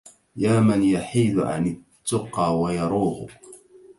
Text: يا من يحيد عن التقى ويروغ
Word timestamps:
يا 0.37 0.59
من 0.59 0.83
يحيد 0.83 1.39
عن 1.39 1.67
التقى 1.67 2.59
ويروغ 2.59 3.27